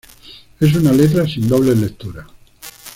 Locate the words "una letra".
0.73-1.27